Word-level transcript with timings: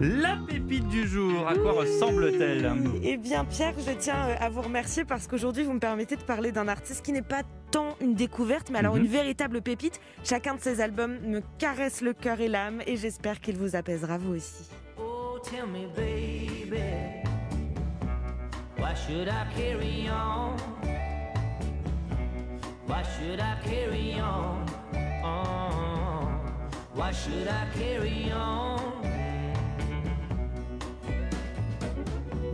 La 0.00 0.38
pépite 0.48 0.88
du 0.88 1.06
jour, 1.06 1.46
à 1.46 1.54
quoi 1.54 1.72
ressemble-t-elle 1.72 2.72
Eh 3.02 3.18
bien, 3.18 3.44
Pierre, 3.44 3.74
je 3.86 3.92
tiens 3.92 4.28
euh, 4.30 4.34
à 4.40 4.48
vous 4.48 4.62
remercier 4.62 5.04
parce 5.04 5.26
qu'aujourd'hui, 5.26 5.62
vous 5.64 5.74
me 5.74 5.78
permettez 5.78 6.16
de 6.16 6.22
parler 6.22 6.52
d'un 6.52 6.68
artiste 6.68 7.04
qui 7.04 7.12
n'est 7.12 7.20
pas 7.20 7.42
tant 7.70 7.96
une 8.00 8.14
découverte, 8.14 8.70
mais 8.70 8.78
alors 8.78 8.94
Mhm. 8.94 9.02
une 9.02 9.08
véritable 9.08 9.60
pépite. 9.60 10.00
Chacun 10.24 10.54
de 10.54 10.60
ses 10.60 10.80
albums 10.80 11.18
me 11.26 11.42
caresse 11.58 12.00
le 12.00 12.14
cœur 12.14 12.40
et 12.40 12.48
l'âme 12.48 12.80
et 12.86 12.96
j'espère 12.96 13.40
qu'il 13.40 13.58
vous 13.58 13.76
apaisera 13.76 14.16
vous 14.16 14.36
aussi. 14.36 14.70
Oh, 14.98 15.38
tell 15.42 15.66
me, 15.66 15.86
baby, 15.94 16.80
why 18.78 18.94
should 19.06 19.28
I 19.28 19.44
carry 19.54 20.08
on? 20.08 20.56
Why 22.88 23.02
should 23.04 23.38
I 23.38 23.68
carry 23.68 24.14
on? 24.18 24.64
Oh, 25.22 26.26
why 26.94 27.12
should 27.12 27.46
I 27.46 27.78
carry 27.78 28.32
on? 28.32 28.99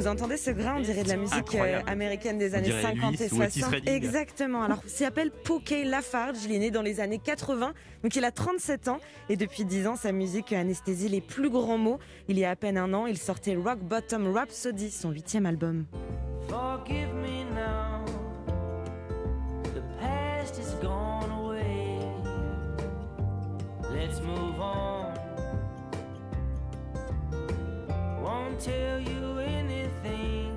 Vous 0.00 0.08
entendez 0.08 0.38
ce 0.38 0.50
grain, 0.50 0.76
on 0.78 0.80
dirait 0.80 1.02
de 1.02 1.10
la 1.10 1.18
musique 1.18 1.34
euh, 1.34 1.40
Incroyable. 1.40 1.90
américaine 1.90 2.38
des 2.38 2.54
années 2.54 2.68
dirait 2.68 2.80
50 2.80 3.20
et 3.20 3.24
Elvis 3.24 3.34
ou 3.36 3.42
Otis 3.42 3.60
60. 3.60 3.70
Redding. 3.70 3.92
Exactement. 3.92 4.62
Alors, 4.62 4.80
il 4.82 4.88
s'appelle 4.88 5.30
Poké 5.30 5.84
Lafarge. 5.84 6.38
Il 6.46 6.52
est 6.52 6.58
né 6.58 6.70
dans 6.70 6.80
les 6.80 7.00
années 7.00 7.18
80, 7.22 7.74
donc 8.02 8.16
il 8.16 8.24
a 8.24 8.30
37 8.30 8.88
ans. 8.88 8.98
Et 9.28 9.36
depuis 9.36 9.66
10 9.66 9.88
ans, 9.88 9.96
sa 9.96 10.12
musique 10.12 10.54
anesthésie 10.54 11.10
les 11.10 11.20
plus 11.20 11.50
grands 11.50 11.76
mots. 11.76 11.98
Il 12.28 12.38
y 12.38 12.46
a 12.46 12.50
à 12.50 12.56
peine 12.56 12.78
un 12.78 12.94
an, 12.94 13.04
il 13.04 13.18
sortait 13.18 13.54
Rock 13.56 13.80
Bottom 13.80 14.32
Rhapsody, 14.34 14.90
son 14.90 15.10
huitième 15.10 15.44
album. 15.44 15.84
Forgive 16.48 17.12
me 17.12 17.44
now. 17.54 18.02
The 19.74 19.82
past 20.00 20.58
is 20.58 20.72
gone 20.80 21.30
away. 21.30 21.98
Let's 23.92 24.18
move 24.22 24.58
on. 24.62 25.12
Won't 28.22 28.60
tell 28.60 28.98
you 28.98 29.20
anything 30.04 30.52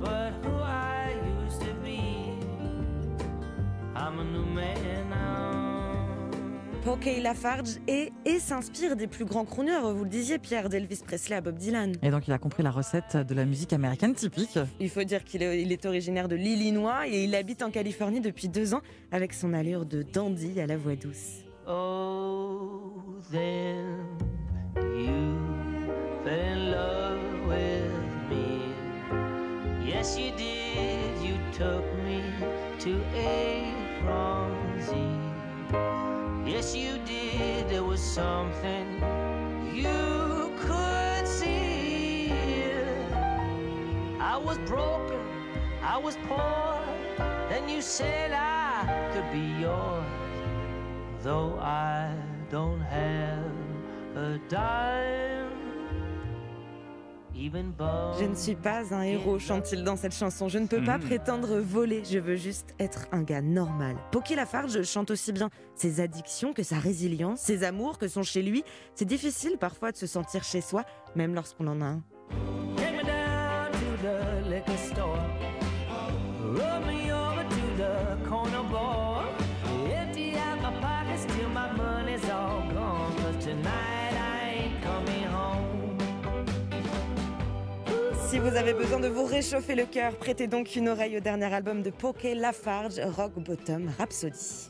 but 0.00 0.32
who 0.42 0.54
I 0.62 1.14
used 1.44 1.60
to 1.60 1.74
be. 1.84 2.38
I'm 3.94 4.20
a 4.20 4.24
new 4.24 4.44
man 4.44 5.08
now. 5.10 5.26
Poké 6.84 7.20
Lafarge 7.20 7.78
est 7.88 8.12
et 8.24 8.38
s'inspire 8.38 8.94
des 8.94 9.08
plus 9.08 9.24
grands 9.24 9.44
crooners, 9.44 9.80
vous 9.92 10.04
le 10.04 10.10
disiez 10.10 10.38
Pierre, 10.38 10.68
d'Elvis 10.68 11.00
Presley 11.04 11.34
à 11.34 11.40
Bob 11.40 11.56
Dylan. 11.56 11.94
Et 12.02 12.10
donc 12.10 12.28
il 12.28 12.32
a 12.32 12.38
compris 12.38 12.62
la 12.62 12.70
recette 12.70 13.16
de 13.16 13.34
la 13.34 13.44
musique 13.44 13.72
américaine 13.72 14.14
typique. 14.14 14.56
Il 14.78 14.88
faut 14.88 15.02
dire 15.02 15.24
qu'il 15.24 15.42
est, 15.42 15.60
il 15.62 15.72
est 15.72 15.84
originaire 15.84 16.28
de 16.28 16.36
l'Illinois 16.36 17.08
et 17.08 17.24
il 17.24 17.34
habite 17.34 17.62
en 17.62 17.70
Californie 17.72 18.20
depuis 18.20 18.48
deux 18.48 18.72
ans 18.72 18.82
avec 19.10 19.32
son 19.32 19.52
allure 19.52 19.84
de 19.84 20.02
dandy 20.02 20.60
à 20.60 20.66
la 20.66 20.76
voix 20.76 20.94
douce. 20.94 21.42
Oh, 21.68 23.02
then 23.32 24.06
you 24.76 25.35
Yes, 30.06 30.18
you 30.18 30.30
did. 30.36 31.20
You 31.20 31.36
took 31.52 31.84
me 32.04 32.22
to 32.78 33.02
A 33.12 33.74
from 34.04 34.80
Z. 34.80 34.92
Yes, 36.48 36.76
you 36.76 36.98
did. 37.04 37.68
There 37.68 37.82
was 37.82 38.00
something 38.00 38.86
you 39.74 40.54
could 40.60 41.26
see. 41.26 42.30
I 44.20 44.36
was 44.36 44.58
broken. 44.58 45.18
I 45.82 45.98
was 45.98 46.16
poor. 46.28 46.80
Then 47.48 47.68
you 47.68 47.82
said 47.82 48.30
I 48.30 49.10
could 49.12 49.28
be 49.32 49.60
yours. 49.60 50.06
Though 51.24 51.58
I 51.58 52.14
don't 52.48 52.80
have 52.80 53.50
a 54.14 54.38
dime, 54.48 55.65
Je 58.18 58.24
ne 58.24 58.34
suis 58.34 58.54
pas 58.54 58.94
un 58.94 59.02
héros, 59.02 59.38
chante-t-il 59.38 59.84
dans 59.84 59.96
cette 59.96 60.14
chanson. 60.14 60.48
Je 60.48 60.58
ne 60.58 60.66
peux 60.66 60.82
pas 60.84 60.98
Mhm. 60.98 61.04
prétendre 61.04 61.58
voler, 61.60 62.02
je 62.04 62.18
veux 62.18 62.36
juste 62.36 62.74
être 62.78 63.06
un 63.12 63.22
gars 63.22 63.42
normal. 63.42 63.96
Poké 64.12 64.34
Lafarge 64.36 64.82
chante 64.82 65.10
aussi 65.10 65.32
bien 65.32 65.50
ses 65.74 66.00
addictions 66.00 66.52
que 66.52 66.62
sa 66.62 66.78
résilience, 66.78 67.40
ses 67.40 67.64
amours 67.64 67.98
que 67.98 68.08
sont 68.08 68.22
chez 68.22 68.42
lui. 68.42 68.64
C'est 68.94 69.04
difficile 69.04 69.56
parfois 69.58 69.92
de 69.92 69.96
se 69.96 70.06
sentir 70.06 70.44
chez 70.44 70.60
soi, 70.60 70.84
même 71.14 71.34
lorsqu'on 71.34 71.66
en 71.66 71.80
a 71.80 71.84
un. 71.86 72.02
Take 72.76 72.92
me 72.96 73.02
down 73.02 73.70
to 73.72 74.02
the 74.02 74.46
Si 88.28 88.40
vous 88.40 88.56
avez 88.56 88.74
besoin 88.74 88.98
de 88.98 89.06
vous 89.06 89.24
réchauffer 89.24 89.76
le 89.76 89.86
cœur, 89.86 90.16
prêtez 90.16 90.48
donc 90.48 90.74
une 90.74 90.88
oreille 90.88 91.16
au 91.16 91.20
dernier 91.20 91.52
album 91.54 91.82
de 91.82 91.90
Poké 91.90 92.34
Lafarge, 92.34 93.00
Rock 93.16 93.34
Bottom 93.36 93.88
Rhapsody. 93.98 94.68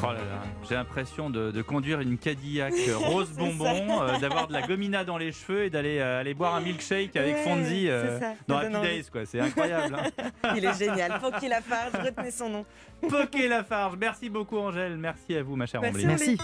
Oh 0.00 0.06
là 0.06 0.12
là, 0.12 0.42
j'ai 0.68 0.74
l'impression 0.76 1.28
de, 1.28 1.50
de 1.50 1.62
conduire 1.62 2.00
une 2.00 2.18
Cadillac 2.18 2.72
rose 2.94 3.30
bonbon, 3.30 4.02
euh, 4.02 4.16
d'avoir 4.18 4.46
de 4.46 4.52
la 4.52 4.62
gomina 4.62 5.04
dans 5.04 5.18
les 5.18 5.32
cheveux 5.32 5.64
et 5.64 5.70
d'aller 5.70 5.98
euh, 5.98 6.20
aller 6.20 6.34
boire 6.34 6.54
un 6.54 6.60
milkshake 6.60 7.16
avec 7.16 7.34
Ouais, 7.34 7.42
Fonzie 7.42 7.88
euh, 7.88 8.20
dans 8.46 8.58
Happy. 8.58 8.80
Days, 8.80 9.04
quoi. 9.10 9.26
C'est 9.26 9.40
incroyable. 9.40 9.96
Hein. 9.96 10.30
Il 10.56 10.64
est 10.64 10.78
génial. 10.78 11.18
Poké 11.20 11.48
Lafarge, 11.48 11.92
retenez 12.04 12.30
son 12.30 12.48
nom. 12.48 12.66
Poké 13.08 13.48
Lafarge, 13.48 13.96
merci 13.98 14.28
beaucoup 14.30 14.58
Angèle, 14.58 14.96
merci 14.96 15.34
à 15.36 15.42
vous 15.42 15.56
ma 15.56 15.66
chère. 15.66 15.80
Merci. 15.80 16.36